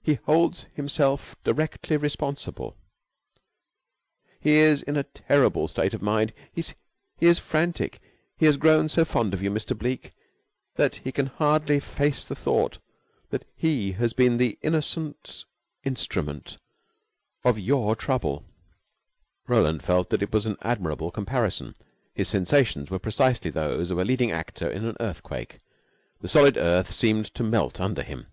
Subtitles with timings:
[0.00, 2.76] He holds himself directly responsible.
[4.40, 6.32] He is in a terrible state of mind.
[6.52, 6.62] He
[7.20, 7.98] is frantic.
[8.36, 9.76] He has grown so fond of you, Mr.
[9.76, 10.12] Bleke,
[10.76, 12.78] that he can hardly face the thought
[13.30, 15.44] that he has been the innocent
[15.82, 16.58] instrument
[17.44, 18.44] of your trouble."
[19.48, 21.74] Roland felt that it was an admirable comparison.
[22.14, 25.58] His sensations were precisely those of a leading actor in an earthquake.
[26.20, 28.28] The solid earth seemed to melt under him.